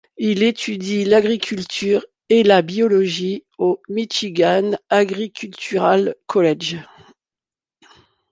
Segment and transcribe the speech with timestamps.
[0.17, 6.77] Il étudie l’agriculture et la biologie au Michigan Agricultural College.